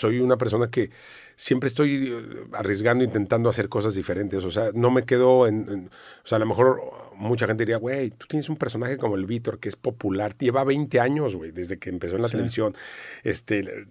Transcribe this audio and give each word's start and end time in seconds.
soy 0.00 0.20
una 0.20 0.36
persona 0.36 0.70
que 0.70 0.90
siempre 1.36 1.68
estoy 1.68 2.12
eh, 2.12 2.46
arriesgando, 2.52 3.04
intentando 3.04 3.48
hacer 3.48 3.68
cosas 3.68 3.94
diferentes. 3.94 4.44
O 4.44 4.50
sea, 4.50 4.70
no 4.74 4.90
me 4.90 5.04
quedo 5.04 5.46
en, 5.46 5.90
o 6.24 6.26
sea, 6.26 6.36
a 6.36 6.38
lo 6.38 6.46
mejor 6.46 6.80
mucha 7.14 7.46
gente 7.46 7.62
diría, 7.62 7.76
güey, 7.76 8.10
tú 8.10 8.26
tienes 8.26 8.48
un 8.48 8.56
personaje 8.56 8.96
como 8.96 9.16
el 9.16 9.26
Víctor 9.26 9.58
que 9.58 9.68
es 9.68 9.76
popular, 9.76 10.36
lleva 10.38 10.64
20 10.64 10.98
años, 11.00 11.36
güey, 11.36 11.50
desde 11.50 11.78
que 11.78 11.90
empezó 11.90 12.16
en 12.16 12.22
la 12.22 12.28
televisión, 12.28 12.74
este, 13.22 13.86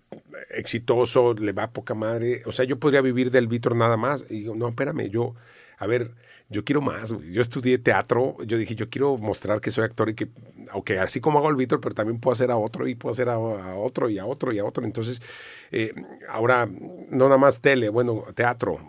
exitoso, 0.49 1.33
le 1.35 1.53
va 1.53 1.63
a 1.63 1.71
poca 1.71 1.93
madre. 1.93 2.41
O 2.46 2.52
sea, 2.52 2.66
yo 2.66 2.80
podría 2.80 3.02
vivir 3.02 3.32
del 3.32 3.48
Víctor 3.48 3.76
nada 3.76 3.98
más. 3.98 4.26
Y 4.30 4.41
digo, 4.41 4.55
no, 4.55 4.70
espérame, 4.70 5.10
yo, 5.10 5.36
a 5.78 5.88
ver, 5.88 6.12
yo 6.50 6.66
quiero 6.66 6.82
más. 6.82 7.16
Yo 7.32 7.41
estudié 7.41 7.78
teatro, 7.78 8.36
yo 8.46 8.57
dije, 8.57 8.76
yo 8.76 8.89
quiero 8.89 9.18
mostrar 9.18 9.62
que 9.62 9.71
soy 9.71 9.86
actor 9.86 10.10
y 10.10 10.16
que, 10.16 10.28
aunque 10.71 10.99
así 10.99 11.20
como 11.20 11.39
hago 11.39 11.49
el 11.49 11.55
Víctor, 11.55 11.81
pero 11.81 11.95
también 11.95 12.20
puedo 12.20 12.33
hacer 12.33 12.52
a 12.52 12.57
otro 12.57 12.88
y 12.88 12.95
puedo 12.95 13.11
hacer 13.11 13.29
a, 13.29 13.38
otro 13.38 14.09
y 14.09 14.17
a 14.17 14.25
otro 14.25 14.52
y 14.52 14.59
a 14.59 14.65
otro. 14.65 14.85
Entonces, 14.85 15.21
eh, 15.71 15.93
ahora, 16.29 16.67
no 16.67 17.25
nada 17.25 17.38
más 17.38 17.61
tele, 17.61 17.89
bueno, 17.89 18.25
teatro. 18.35 18.80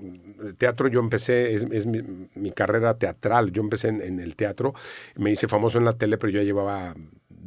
Teatro 0.59 0.89
yo 0.89 1.01
empecé, 1.01 1.55
es, 1.55 1.87
mi, 1.87 2.51
carrera 2.53 2.99
teatral, 2.99 3.53
yo 3.53 3.63
empecé 3.63 3.89
en, 3.89 4.21
el 4.21 4.37
teatro, 4.37 4.75
me 5.17 5.31
hice 5.31 5.49
famoso 5.49 5.79
en 5.79 5.85
la 5.85 5.93
tele, 5.93 6.19
pero 6.19 6.33
yo 6.33 6.43
llevaba 6.43 6.95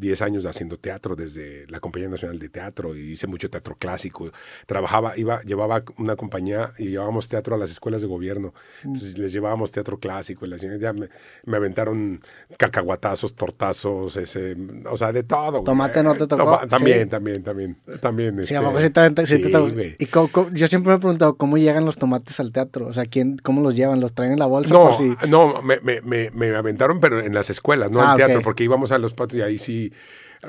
10 0.04 0.22
años 0.22 0.46
haciendo 0.46 0.78
teatro 0.78 1.16
desde 1.16 1.66
la 1.68 1.80
Compañía 1.80 2.10
Nacional 2.10 2.38
de 2.38 2.50
Teatro 2.50 2.96
y 2.96 3.12
hice 3.12 3.26
mucho 3.26 3.50
teatro 3.50 3.76
clásico. 3.80 4.32
Trabajaba, 4.68 5.18
iba, 5.18 5.42
llevaba 5.42 5.84
una 5.98 6.16
compañía 6.16 6.74
y 6.78 6.90
llevábamos 6.90 7.30
teatro 7.30 7.56
a 7.56 7.58
las 7.58 7.72
escuelas 7.72 8.02
de 8.02 8.08
gobierno. 8.08 8.54
Entonces 8.84 9.18
les 9.18 9.32
llevábamos 9.32 9.72
teatro 9.72 9.98
clásico 10.00 10.46
y 10.46 10.50
las 10.50 10.62
ya 10.62 10.94
me, 10.94 11.10
me 11.46 11.58
aventaron 11.58 12.22
cacahuatazos, 12.58 13.34
tortazos, 13.36 14.18
ese, 14.18 14.58
o 14.90 14.98
sea, 14.98 15.14
de 15.14 15.24
todo. 15.24 15.64
¿Tomate 15.64 16.04
no 16.04 16.16
te 16.16 16.28
tocó? 16.28 16.60
también, 16.68 17.08
también, 17.10 17.44
también, 17.44 17.78
también. 18.02 18.46
Sí, 18.46 18.56
este, 18.56 19.26
sí, 19.26 19.44
sí, 19.44 19.96
Y 20.00 20.08
yo 20.58 20.68
siempre 20.68 20.92
me 20.92 20.98
he 20.98 21.00
preguntado 21.00 21.36
cómo 21.36 21.58
llegan 21.58 21.86
los 21.86 21.98
tomates 21.98 22.40
al 22.42 22.52
teatro. 22.52 22.88
O 22.88 22.94
sea, 22.94 23.06
¿quién, 23.06 23.38
¿cómo 23.38 23.62
los 23.62 23.76
llevan? 23.76 24.02
¿Los 24.02 24.14
traen 24.14 24.34
en 24.34 24.40
la 24.40 24.48
bolsa? 24.48 24.74
No, 24.74 24.92
no, 25.28 25.62
me, 25.62 25.80
me, 25.80 26.02
me, 26.02 26.30
me, 26.32 26.56
aventaron, 26.56 27.00
pero 27.00 27.22
en 27.22 27.34
las 27.34 27.50
escuelas, 27.50 27.90
no 27.90 28.00
en 28.00 28.08
ah, 28.08 28.16
teatro, 28.16 28.42
porque 28.42 28.66
íbamos 28.66 28.92
a 28.92 28.98
los 28.98 29.14
patios 29.14 29.40
y 29.40 29.42
ahí 29.44 29.58
sí 29.58 29.93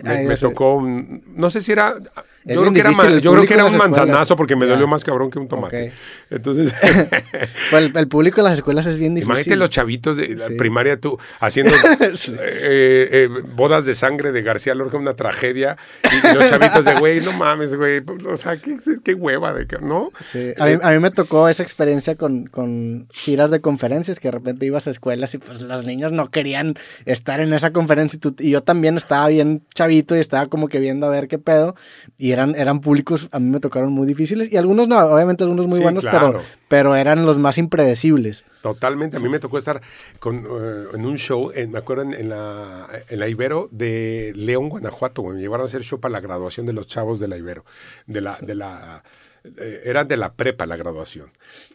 me, 0.03 0.37
tocó, 0.37 0.83
no 0.83 1.51
sé 1.51 1.63
si 1.63 1.73
era, 1.73 1.97
yo 2.45 2.61
creo, 2.61 2.73
que 2.73 2.81
era, 2.81 3.19
yo 3.19 3.33
creo 3.33 3.47
que 3.47 3.55
era 3.55 3.65
un 3.65 3.77
manzanazo 3.77 4.37
porque 4.37 4.57
me 4.57 4.67
dolió 4.67 4.87
más 4.87 5.05
cabrón 5.05 5.31
que 5.31 5.39
un 5.39 5.49
tomate. 5.49 5.93
Entonces, 6.31 6.75
pues 7.71 7.91
el, 7.95 8.09
público 8.09 8.37
de 8.37 8.43
las 8.49 8.59
escuelas 8.59 8.87
es 8.87 8.99
bien 8.99 9.15
difícil. 9.15 9.31
Imagínate 9.31 9.57
los 9.57 9.71
chavitos 9.71 10.17
de 10.17 10.37
la 10.37 10.49
primaria 10.49 10.99
tú 10.99 11.19
haciendo 11.41 11.73
eh, 12.01 12.19
eh, 12.41 13.29
bodas 13.55 13.85
de 13.85 13.95
sangre 13.95 14.33
de 14.33 14.43
García 14.43 14.75
Lorca, 14.75 14.97
una 14.97 15.15
tragedia, 15.15 15.77
y 16.05 16.35
los 16.35 16.49
chavitos 16.49 16.85
de, 16.85 16.95
güey, 16.95 17.21
no 17.21 17.33
mames, 17.33 17.75
güey, 17.75 18.03
o 18.29 18.37
sea, 18.37 18.57
qué, 18.57 18.77
qué 19.03 19.15
hueva, 19.15 19.53
de, 19.53 19.67
¿no? 19.81 20.11
Sí, 20.21 20.53
a 20.59 20.67
mí, 20.67 20.79
a 20.83 20.91
mí, 20.91 20.99
me 20.99 21.11
tocó 21.11 21.49
esa 21.49 21.63
experiencia 21.63 22.17
con, 22.17 22.47
con 22.47 23.09
giras 23.11 23.51
de 23.51 23.61
conferencias, 23.61 24.21
que 24.21 24.29
de 24.29 24.33
repente 24.33 24.67
ibas 24.67 24.87
a 24.87 24.91
escuelas 24.91 25.35
y 25.35 25.39
pues 25.39 25.63
los 25.63 25.87
niños 25.87 26.13
no 26.13 26.31
querían 26.31 26.75
estar 27.07 27.41
en 27.41 27.53
esa 27.53 27.73
conferencia 27.73 28.17
y, 28.17 28.21
tú, 28.21 28.35
y 28.39 28.51
yo 28.51 28.63
también 28.63 28.97
estaba 28.97 29.29
bien 29.29 29.63
y 29.89 30.05
estaba 30.15 30.47
como 30.47 30.69
que 30.69 30.79
viendo 30.79 31.07
a 31.07 31.11
ver 31.11 31.29
qué 31.29 31.39
pedo. 31.39 31.75
Y 32.19 32.34
eran, 32.35 32.55
eran 32.55 32.81
públicos, 32.81 33.29
a 33.33 33.41
mí 33.41 33.49
me 33.49 33.61
tocaron 33.61 33.93
muy 33.93 34.07
difíciles. 34.07 34.53
Y 34.53 34.57
algunos 34.57 34.87
no, 34.87 34.99
obviamente 34.99 35.45
algunos 35.45 35.67
muy 35.67 35.81
buenos, 35.81 36.05
pero, 36.05 36.41
pero 36.69 36.95
eran 36.95 37.25
los 37.25 37.39
más 37.39 37.57
impredecibles. 37.57 38.45
Totalmente. 38.61 39.17
A 39.17 39.21
mí 39.21 39.29
me 39.29 39.39
tocó 39.39 39.59
estar 39.59 39.81
con, 40.19 40.45
eh, 40.45 40.85
en 40.95 41.07
un 41.07 41.17
show, 41.17 41.51
me 41.69 41.79
acuerdo 41.79 42.03
en, 42.03 42.29
la, 42.29 42.89
en 43.09 43.19
la 43.19 43.29
Ibero 43.29 43.69
de 43.71 44.33
León, 44.37 44.69
Guanajuato. 44.69 45.23
Me 45.25 45.41
llevaron 45.41 45.65
a 45.65 45.69
hacer 45.69 45.83
show 45.83 45.99
para 45.99 46.13
la 46.13 46.21
graduación 46.21 46.67
de 46.67 46.73
los 46.75 46.87
chavos 46.87 47.19
de 47.19 47.29
la 47.29 47.37
Ibero. 47.37 47.65
De 48.07 48.21
la, 48.21 48.37
de 48.41 48.55
la 48.55 49.03
eh, 49.45 49.83
era 49.85 50.05
de 50.05 50.17
la 50.17 50.35
prepa 50.35 50.65
la 50.65 50.77
graduación. 50.77 51.31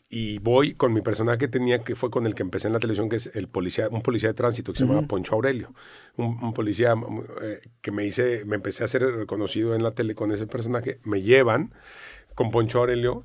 Y 0.10 0.40
voy 0.40 0.74
con 0.74 0.92
mi 0.92 1.02
personaje 1.02 1.38
que 1.38 1.48
tenía, 1.48 1.84
que 1.84 1.96
fue 1.96 2.10
con 2.10 2.26
el 2.26 2.34
que 2.34 2.42
empecé 2.42 2.68
en 2.68 2.74
la 2.74 2.80
televisión, 2.80 3.10
que 3.10 3.18
es 3.18 3.30
el 3.36 3.48
policía, 3.48 3.90
un 3.90 4.02
policía 4.02 4.30
de 4.30 4.34
tránsito 4.34 4.74
que 4.74 4.80
se 4.80 4.86
llama 4.86 5.08
Poncho 5.08 5.36
Aurelio. 5.36 5.74
Un, 6.18 6.54
policía 6.54 6.96
eh, 7.42 7.62
que 7.82 7.92
me 7.92 8.06
hice, 8.06 8.44
me 8.46 8.56
empecé 8.56 8.84
a 8.84 8.88
ser 8.88 9.04
reconocido 9.04 9.76
en 9.76 9.84
la 9.84 9.92
tele 9.92 10.16
con 10.16 10.32
ese 10.32 10.48
personaje. 10.48 11.00
Me 11.04 11.22
llevan 11.22 11.74
con 12.34 12.50
Poncho 12.50 12.80
Aurelio 12.80 13.24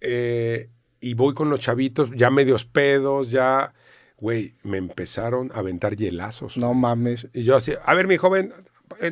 eh, 0.00 0.70
y 1.00 1.14
voy 1.14 1.34
con 1.34 1.50
los 1.50 1.60
chavitos, 1.60 2.10
ya 2.14 2.30
medios 2.30 2.64
pedos, 2.64 3.30
ya, 3.30 3.74
güey, 4.16 4.54
me 4.62 4.78
empezaron 4.78 5.50
a 5.52 5.58
aventar 5.58 5.96
hielazos. 5.96 6.56
No 6.56 6.72
mames. 6.72 7.28
Y 7.32 7.42
yo 7.42 7.56
así, 7.56 7.72
a 7.82 7.94
ver, 7.94 8.06
mi 8.06 8.16
joven, 8.16 8.52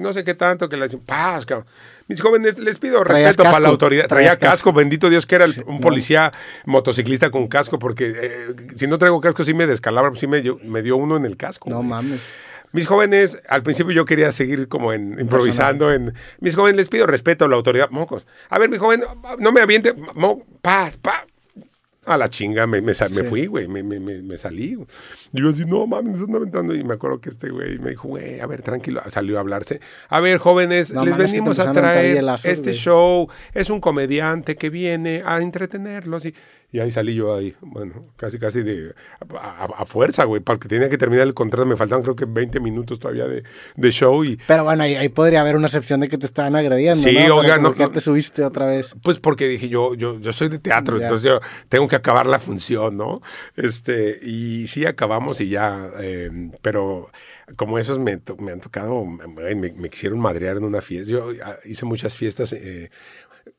no 0.01 0.13
sé 0.13 0.25
qué 0.25 0.35
tanto, 0.35 0.69
que 0.69 0.77
le 0.77 0.85
dicen, 0.85 1.01
paz, 1.01 1.47
cabrón 1.47 1.67
mis 2.09 2.23
jóvenes, 2.23 2.59
les 2.59 2.79
pido 2.79 3.05
respeto 3.05 3.43
para 3.43 3.61
la 3.61 3.69
autoridad. 3.69 4.09
Traía 4.09 4.39
casco, 4.39 4.73
bendito 4.73 5.11
Dios 5.11 5.27
que 5.27 5.35
era 5.35 5.47
un 5.67 5.81
policía 5.81 6.33
motociclista 6.65 7.31
con 7.31 7.49
casco, 7.49 7.79
porque 7.79 8.13
eh, 8.17 8.57
si 8.77 8.87
no 8.87 8.99
traigo 8.99 9.21
casco 9.21 9.45
sí 9.45 9.53
me 9.53 9.67
descalabra, 9.67 10.11
sí 10.17 10.27
me, 10.27 10.43
me 10.65 10.83
dio 10.83 10.97
uno 10.97 11.19
en 11.19 11.27
el 11.27 11.37
casco. 11.37 11.69
No 11.69 11.83
mames. 11.83 12.21
Mis 12.73 12.87
jóvenes, 12.87 13.41
al 13.49 13.63
principio 13.63 13.93
yo 13.93 14.05
quería 14.05 14.33
seguir 14.33 14.69
como 14.69 14.93
en 14.93 15.19
improvisando 15.21 15.93
en 15.93 16.15
mis 16.41 16.55
jóvenes 16.55 16.77
les 16.77 16.89
pido 16.89 17.07
respeto 17.07 17.45
a 17.45 17.49
la 17.49 17.57
autoridad, 17.57 17.91
mocos. 17.91 18.27
A 18.49 18.59
ver, 18.59 18.71
mi 18.71 18.79
joven, 18.79 19.03
no 19.39 19.53
me 19.53 19.61
aviente, 19.61 19.95
mo, 20.15 20.45
pa, 20.63 20.91
pa, 21.01 21.27
a 22.09 22.17
la 22.17 22.29
chinga 22.29 22.67
me, 22.67 22.81
me, 22.81 22.93
me 22.93 23.25
fui, 23.25 23.47
güey, 23.47 23.69
me, 23.69 23.83
me, 23.83 24.39
salí. 24.39 24.79
Y 25.33 25.41
yo 25.41 25.51
así, 25.51 25.65
no 25.65 25.87
mames, 25.87 26.17
me 26.17 26.21
están 26.21 26.37
aventando. 26.37 26.75
Y 26.75 26.85
me 26.85 26.95
acuerdo 26.95 27.21
que 27.21 27.29
este 27.29 27.51
güey 27.51 27.79
me 27.79 27.91
dijo, 27.91 28.09
güey, 28.09 28.41
a 28.41 28.47
ver, 28.47 28.63
tranquilo, 28.63 29.03
salió 29.09 29.37
a 29.37 29.41
hablarse. 29.41 29.81
A 30.09 30.21
ver, 30.21 30.39
jóvenes, 30.39 30.91
les 30.91 31.17
venimos 31.17 31.59
a 31.59 31.73
traer 31.73 32.25
este 32.45 32.73
show. 32.73 33.29
Es 33.55 33.71
un 33.71 33.81
comediante 33.81 34.57
que 34.57 34.71
viene 34.71 35.23
a 35.25 35.41
entretenerlos. 35.41 36.25
Y 36.25 36.35
y 36.71 36.81
ahí 36.81 36.91
salí 36.91 37.15
yo 37.15 37.35
ahí, 37.35 37.55
bueno, 37.63 38.13
casi 38.17 38.39
casi 38.39 38.63
de 38.63 38.95
a, 39.41 39.87
fuerza, 39.87 40.25
güey, 40.25 40.43
porque 40.43 40.69
tenía 40.69 40.91
que 40.91 40.99
terminar 40.99 41.27
el 41.27 41.33
contrato, 41.33 41.65
me 41.65 41.79
faltaban 41.79 42.03
creo 42.03 42.15
que 42.15 42.27
20 42.27 42.61
minutos 42.61 42.99
todavía 42.99 43.27
de, 43.27 43.43
de 43.75 43.91
show 43.91 44.23
y... 44.23 44.39
Pero 44.47 44.65
bueno, 44.65 44.83
ahí, 44.83 45.09
podría 45.09 45.41
haber 45.41 45.57
una 45.57 45.69
excepción 45.69 46.01
de 46.01 46.11
que 46.11 46.19
te 46.19 46.27
estaban 46.27 46.57
agrediendo, 46.57 47.03
sí, 47.03 47.17
¿no? 47.27 47.37
oiga, 47.37 47.57
no, 47.57 47.75
¿Por 47.75 47.91
te 47.91 48.01
subiste 48.01 48.45
otra 48.45 48.67
vez? 48.67 48.95
Pues 49.03 49.19
porque 49.19 49.49
dije, 49.49 49.71
yo, 49.71 49.95
yo, 49.95 50.21
yo 50.21 50.31
soy 50.35 50.51
de 50.51 50.59
teatro, 50.59 51.01
entonces 51.01 51.23
yo 51.23 51.41
tengo 51.71 51.89
que 51.89 51.97
acabar 51.99 52.27
la 52.27 52.39
función, 52.39 52.97
¿no? 52.97 53.21
Este, 53.57 54.19
y 54.23 54.67
sí 54.69 54.87
acabamos 54.87 55.41
y 55.41 55.49
ya, 55.49 55.91
eh, 56.01 56.51
pero 56.63 57.11
como 57.57 57.79
esos 57.79 57.99
me, 57.99 58.21
me 58.39 58.53
han 58.53 58.61
tocado, 58.61 59.05
me, 59.05 59.55
me, 59.55 59.91
quisieron 59.91 60.19
madrear 60.19 60.57
en 60.57 60.65
una 60.65 60.81
fiesta. 60.81 61.13
Yo 61.13 61.33
ah, 61.45 61.57
hice 61.65 61.85
muchas 61.87 62.17
fiestas, 62.17 62.53
eh, 62.53 62.91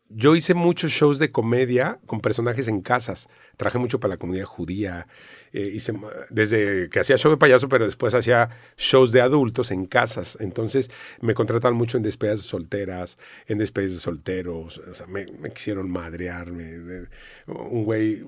yo 0.10 0.36
hice 0.36 0.56
muchos 0.56 0.92
shows 0.92 1.20
de 1.20 1.32
comedia 1.32 2.00
con 2.06 2.20
personajes 2.20 2.68
en 2.68 2.82
casas. 2.82 3.30
Traje 3.58 3.78
mucho 3.78 4.00
para 4.00 4.14
la 4.14 4.18
comunidad 4.18 4.46
judía. 4.46 5.08
Eh, 5.52 5.72
hice, 5.74 5.94
desde 6.30 6.90
que 6.90 7.00
hacía 7.00 7.18
show 7.18 7.32
de 7.32 7.38
payaso, 7.38 7.70
pero 7.70 7.86
después 7.86 8.14
hacía 8.14 8.50
shows 8.78 9.12
de 9.12 9.22
adultos 9.22 9.72
en 9.72 9.86
casas. 9.86 10.38
Entonces 10.40 10.90
me 11.22 11.34
contrataron 11.34 11.78
mucho 11.78 11.98
en 11.98 12.04
despedidas 12.04 12.42
de 12.42 12.48
solteras, 12.48 13.18
en 13.48 13.60
despedidas 13.60 13.94
de 13.94 14.00
solteros. 14.00 14.80
O 14.80 14.94
sea, 14.94 15.06
me, 15.08 15.26
quisieron 15.54 15.90
madrear. 15.92 16.50
un 16.50 17.84
güey. 17.84 18.24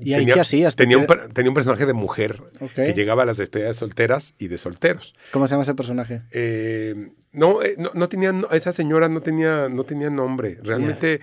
¿Y 0.00 0.14
ahí 0.14 0.24
qué 0.24 0.40
hacías? 0.40 0.74
Tenía 0.74 0.96
un, 0.98 1.06
tenía 1.06 1.50
un 1.50 1.54
personaje 1.54 1.84
de 1.84 1.92
mujer 1.92 2.42
que 2.74 2.94
llegaba 2.94 3.24
a 3.24 3.26
las 3.26 3.36
despedidas 3.36 3.76
de 3.76 3.80
solteras 3.80 4.34
y 4.38 4.48
de 4.48 4.58
solteros. 4.58 5.14
¿Cómo 5.32 5.46
se 5.46 5.52
llama 5.52 5.64
ese 5.64 5.74
personaje? 5.74 6.22
Eh, 6.30 7.10
no, 7.36 7.62
eh, 7.62 7.74
no, 7.76 7.90
no, 7.92 8.08
tenía, 8.08 8.32
esa 8.50 8.72
señora 8.72 9.08
no 9.08 9.20
tenía, 9.20 9.68
no 9.68 9.84
tenía 9.84 10.08
nombre. 10.08 10.58
Realmente 10.62 11.20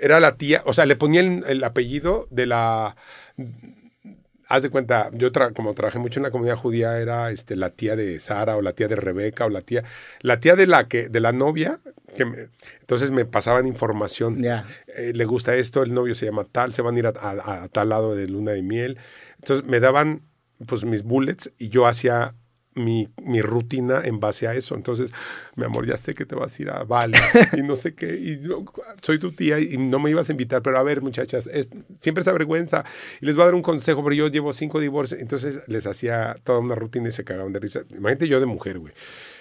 era 0.00 0.20
la 0.20 0.36
tía, 0.36 0.62
o 0.66 0.74
sea, 0.74 0.84
le 0.86 0.94
ponía 0.94 1.22
el, 1.22 1.64
apellido 1.64 2.28
de 2.30 2.46
la 2.46 2.96
haz 4.46 4.62
de 4.62 4.70
cuenta, 4.70 5.10
yo 5.14 5.30
como 5.54 5.72
trabajé 5.74 5.98
mucho 5.98 6.20
en 6.20 6.24
la 6.24 6.30
comunidad 6.30 6.56
judía, 6.56 6.98
era 7.00 7.30
este, 7.30 7.56
la 7.56 7.70
tía 7.70 7.96
de 7.96 8.20
Sara 8.20 8.56
o 8.56 8.62
la 8.62 8.72
tía 8.74 8.88
de 8.88 8.96
Rebeca 8.96 9.46
o 9.46 9.48
la 9.48 9.62
tía, 9.62 9.84
la 10.20 10.38
tía 10.38 10.54
de 10.54 10.66
la 10.66 10.86
que, 10.86 11.08
de 11.08 11.20
la 11.20 11.32
novia, 11.32 11.80
que 12.14 12.48
entonces 12.80 13.10
me 13.10 13.24
pasaban 13.24 13.66
información. 13.66 14.42
Eh, 14.44 15.12
le 15.14 15.24
gusta 15.24 15.54
esto, 15.54 15.82
el 15.82 15.94
novio 15.94 16.14
se 16.14 16.26
llama 16.26 16.44
tal, 16.44 16.74
se 16.74 16.82
van 16.82 16.96
a 16.96 16.98
ir 16.98 17.06
a, 17.06 17.68
tal 17.72 17.88
lado 17.88 18.14
de 18.14 18.28
luna 18.28 18.52
de 18.52 18.62
miel. 18.62 18.98
Entonces 19.36 19.66
me 19.66 19.80
daban 19.80 20.22
pues 20.66 20.84
mis 20.84 21.02
bullets 21.02 21.52
y 21.58 21.70
yo 21.70 21.86
hacía 21.86 22.34
mi, 22.78 23.08
mi, 23.22 23.42
rutina 23.42 24.02
en 24.04 24.20
base 24.20 24.46
a 24.46 24.54
eso. 24.54 24.74
Entonces, 24.74 25.12
mi 25.56 25.64
amor, 25.64 25.86
ya 25.86 25.96
sé 25.96 26.14
que 26.14 26.24
te 26.24 26.34
vas 26.34 26.58
a 26.58 26.62
ir 26.62 26.70
a 26.70 26.84
Bali 26.84 27.18
y 27.56 27.62
no 27.62 27.76
sé 27.76 27.94
qué, 27.94 28.14
y 28.16 28.40
yo 28.40 28.64
soy 29.02 29.18
tu 29.18 29.32
tía 29.32 29.58
y 29.58 29.76
no 29.76 29.98
me 29.98 30.10
ibas 30.10 30.28
a 30.28 30.32
invitar, 30.32 30.62
pero 30.62 30.78
a 30.78 30.82
ver, 30.82 31.02
muchachas, 31.02 31.48
es, 31.52 31.68
siempre 31.98 32.22
esa 32.22 32.32
vergüenza. 32.32 32.84
Y 33.20 33.26
les 33.26 33.36
voy 33.36 33.42
a 33.42 33.46
dar 33.46 33.54
un 33.54 33.62
consejo, 33.62 34.02
pero 34.02 34.14
yo 34.14 34.28
llevo 34.28 34.52
cinco 34.52 34.80
divorcios, 34.80 35.20
entonces 35.20 35.60
les 35.66 35.86
hacía 35.86 36.36
toda 36.44 36.58
una 36.58 36.74
rutina 36.74 37.08
y 37.08 37.12
se 37.12 37.24
cagaban 37.24 37.52
de 37.52 37.60
risa. 37.60 37.82
Imagínate 37.90 38.28
yo 38.28 38.40
de 38.40 38.46
mujer, 38.46 38.78
güey. 38.78 38.92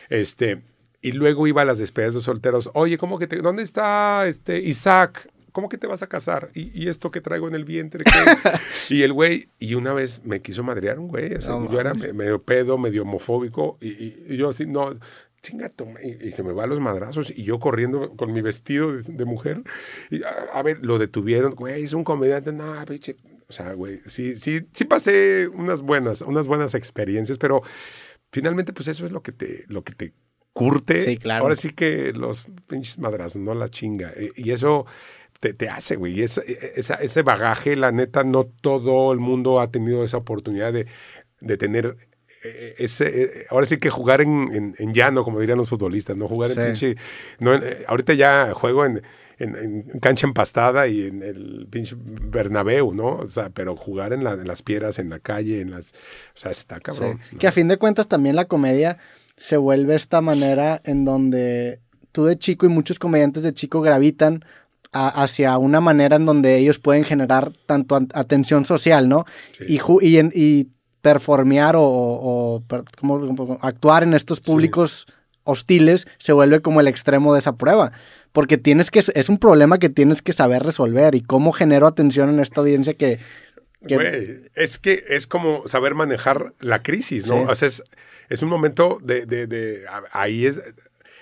Este, 0.10 0.62
y 1.02 1.12
luego 1.12 1.48
iba 1.48 1.62
a 1.62 1.66
las 1.66 1.80
despedidas 1.80 2.16
de 2.16 2.22
solteros. 2.22 2.70
Oye, 2.74 2.98
¿cómo 2.98 3.20
que 3.20 3.28
te, 3.28 3.38
¿dónde 3.38 3.64
está 3.64 4.28
este 4.28 4.60
Isaac? 4.60 5.30
¿Cómo 5.58 5.70
que 5.70 5.80
te 5.80 5.88
vas 5.88 6.04
a 6.04 6.08
casar? 6.08 6.52
¿Y, 6.54 6.88
esto 6.88 7.10
que 7.10 7.20
traigo 7.20 7.48
en 7.48 7.56
el 7.56 7.66
vientre? 7.66 8.04
y 8.90 9.02
el 9.02 9.12
güey, 9.12 9.50
y 9.58 9.74
una 9.74 9.92
vez 9.92 10.24
me 10.24 10.40
quiso 10.40 10.62
madrear 10.62 11.00
un 11.00 11.08
güey, 11.08 11.32
yo 11.40 11.80
era 11.80 11.96
medio 11.96 12.44
pedo, 12.44 12.78
medio 12.78 13.02
homofóbico, 13.02 13.80
y, 13.82 14.38
yo 14.38 14.50
así, 14.50 14.68
no, 14.68 14.96
chinga, 15.42 15.72
y, 16.04 16.28
y 16.28 16.32
se 16.32 16.44
me 16.44 16.54
va 16.54 16.66
a 16.66 16.68
los 16.68 16.80
madrazos 16.80 17.34
y 17.36 17.42
yo 17.42 17.58
corriendo 17.58 18.16
con 18.16 18.34
mi 18.34 18.44
vestido 18.44 18.98
de, 18.98 19.02
de 19.02 19.26
mujer. 19.26 19.64
Y, 20.12 20.22
a, 20.22 20.30
a 20.54 20.62
ver, 20.62 20.78
lo 20.86 21.00
detuvieron, 21.00 21.56
güey, 21.56 21.82
es 21.82 21.94
un 21.94 22.04
comediante, 22.04 22.54
no, 22.54 22.72
pinche. 22.86 23.16
O 23.50 23.52
sea, 23.52 23.74
güey, 23.74 24.02
sí, 24.06 24.38
sí, 24.38 24.62
sí 24.74 24.86
pasé 24.86 25.48
unas 25.48 25.82
buenas, 25.82 26.22
unas 26.22 26.46
buenas 26.46 26.76
experiencias, 26.76 27.40
pero 27.40 27.64
finalmente, 28.32 28.74
pues 28.74 28.90
eso 28.90 29.08
es 29.08 29.12
lo 29.12 29.24
que 29.24 29.32
te, 29.32 29.66
lo 29.70 29.84
que 29.84 29.94
te 29.94 30.14
curte. 30.58 31.04
Sí, 31.04 31.18
claro. 31.18 31.44
Ahora 31.44 31.56
sí 31.56 31.70
que 31.70 32.14
los 32.14 32.46
pinches 32.68 32.98
madrazos, 32.98 33.42
no 33.42 33.54
la 33.54 33.70
chinga. 33.70 34.12
Y, 34.20 34.50
y 34.50 34.52
eso 34.52 34.88
te, 35.40 35.54
te, 35.54 35.70
hace, 35.70 35.96
güey. 35.96 36.22
Esa, 36.22 36.42
esa, 36.42 36.96
ese 36.96 37.22
bagaje, 37.22 37.76
la 37.76 37.92
neta, 37.92 38.24
no 38.24 38.46
todo 38.46 39.12
el 39.14 39.20
mundo 39.20 39.60
ha 39.60 39.72
tenido 39.72 40.04
esa 40.04 40.18
oportunidad 40.18 40.74
de, 40.74 40.88
de 41.40 41.58
tener 41.58 41.98
eh, 42.44 42.76
ese, 42.78 43.24
eh, 43.24 43.46
ahora 43.50 43.66
sí 43.66 43.78
que 43.78 43.90
jugar 43.90 44.22
en, 44.22 44.54
en, 44.54 44.76
en, 44.78 44.94
llano, 44.94 45.24
como 45.24 45.40
dirían 45.40 45.58
los 45.58 45.70
futbolistas, 45.70 46.16
no 46.16 46.28
jugar 46.28 46.50
sí. 46.50 46.60
en 46.60 46.66
pinche. 46.66 46.96
No, 47.40 47.56
eh, 47.56 47.86
ahorita 47.88 48.14
ya 48.14 48.54
juego 48.54 48.86
en, 48.86 49.02
en, 49.40 50.00
cancha 50.00 50.28
empastada 50.28 50.88
y 50.88 51.08
en 51.08 51.24
el 51.24 51.68
pinche 51.70 51.96
Bernabéu, 51.98 52.94
¿no? 52.94 53.18
O 53.18 53.28
sea, 53.28 53.50
pero 53.50 53.76
jugar 53.76 54.14
en, 54.14 54.24
la, 54.24 54.34
en, 54.34 54.48
las 54.48 54.62
piedras, 54.62 55.00
en 55.00 55.10
la 55.10 55.20
calle, 55.20 55.62
en 55.62 55.72
las. 55.72 55.88
O 55.88 56.36
sea, 56.36 56.52
está 56.52 56.80
cabrón. 56.80 57.20
Sí. 57.24 57.30
¿no? 57.34 57.40
Que 57.40 57.48
a 57.48 57.52
fin 57.52 57.68
de 57.68 57.78
cuentas 57.78 58.08
también 58.08 58.36
la 58.36 58.46
comedia 58.46 59.00
se 59.36 59.58
vuelve 59.58 59.96
esta 59.96 60.22
manera 60.22 60.82
en 60.84 61.06
donde 61.06 61.80
tú 62.12 62.26
de 62.26 62.38
chico 62.38 62.66
y 62.66 62.70
muchos 62.70 63.00
comediantes 63.00 63.44
de 63.44 63.54
chico 63.54 63.82
gravitan 63.82 64.44
a, 64.92 65.24
hacia 65.24 65.58
una 65.58 65.82
manera 65.82 66.16
en 66.16 66.26
donde 66.26 66.58
ellos 66.58 66.80
pueden 66.80 67.04
generar 67.04 67.52
tanto 67.66 67.96
atención 68.14 68.66
social, 68.66 69.10
¿no? 69.10 69.26
Sí. 69.58 69.66
Y, 69.68 69.80
y, 70.02 70.18
en, 70.18 70.32
y, 70.34 70.68
performear 71.02 71.76
o, 71.76 71.84
o 71.84 72.64
como, 72.98 73.20
como 73.36 73.60
actuar 73.62 74.04
en 74.04 74.14
estos 74.14 74.42
públicos 74.42 75.06
sí. 75.08 75.14
hostiles 75.44 76.08
se 76.18 76.34
vuelve 76.34 76.62
como 76.62 76.82
el 76.82 76.88
extremo 76.88 77.34
de 77.34 77.40
esa 77.40 77.56
prueba. 77.56 77.94
Porque 78.34 78.58
tienes 78.58 78.92
que, 78.92 79.00
es 79.00 79.30
un 79.30 79.38
problema 79.38 79.80
que 79.80 79.90
tienes 79.90 80.22
que 80.22 80.34
saber 80.34 80.64
resolver 80.64 81.16
y 81.16 81.22
cómo 81.22 81.54
genero 81.54 81.88
atención 81.88 82.30
en 82.30 82.40
esta 82.40 82.62
audiencia 82.62 82.94
que, 82.96 83.20
que... 83.88 83.96
Güey, 83.96 84.42
es 84.54 84.80
que 84.80 85.06
es 85.08 85.28
como 85.28 85.68
saber 85.68 85.96
manejar 85.96 86.54
la 86.60 86.84
crisis, 86.84 87.28
¿no? 87.28 87.38
Sí. 87.38 87.46
O 87.48 87.56
sea, 87.56 87.68
es, 87.70 87.84
es, 88.30 88.42
un 88.42 88.50
momento 88.50 89.00
de, 89.02 89.26
de, 89.26 89.48
de, 89.48 89.86
ahí 90.12 90.46
es, 90.46 90.60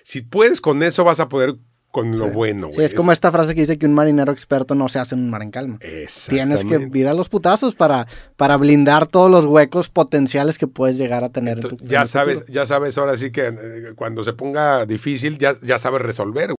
si 0.03 0.21
puedes 0.21 0.61
con 0.61 0.83
eso 0.83 1.03
vas 1.03 1.19
a 1.19 1.29
poder 1.29 1.55
con 1.95 2.11
lo 2.11 2.25
sí. 2.25 2.31
bueno, 2.31 2.67
güey. 2.67 2.75
Sí, 2.75 2.81
es, 2.83 2.89
es, 2.89 2.93
como 2.93 3.13
esta 3.13 3.31
frase 3.31 3.55
que 3.55 3.61
dice 3.61 3.77
que 3.77 3.85
un 3.85 3.93
marinero 3.93 4.29
experto 4.33 4.75
no 4.75 4.89
se 4.89 4.99
hace 4.99 5.15
en 5.15 5.21
un 5.21 5.29
mar 5.29 5.41
en 5.41 5.49
calma. 5.49 5.79
Tienes 6.27 6.65
que 6.65 6.89
ir 6.93 7.07
a 7.07 7.13
los 7.13 7.29
putazos 7.29 7.73
para, 7.73 8.05
para 8.35 8.57
blindar 8.57 9.07
todos 9.07 9.31
los 9.31 9.45
huecos 9.45 9.87
potenciales 9.87 10.57
que 10.57 10.67
puedes 10.67 10.97
llegar 10.97 11.23
a 11.23 11.29
tener 11.29 11.59
Entonces, 11.59 11.79
en 11.79 11.87
tu 11.87 11.89
Ya 11.93 12.01
en 12.01 12.07
sabes, 12.07 12.39
futuro. 12.39 12.53
ya 12.53 12.65
sabes 12.65 12.97
ahora 12.97 13.15
sí 13.15 13.31
que 13.31 13.47
eh, 13.47 13.93
cuando 13.95 14.25
se 14.25 14.33
ponga 14.33 14.85
difícil, 14.85 15.37
ya, 15.37 15.55
ya 15.61 15.77
sabes 15.77 16.01
resolver. 16.01 16.53